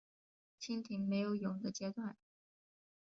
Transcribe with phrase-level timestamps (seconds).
[0.59, 2.17] 蜻蜓没有蛹的阶段。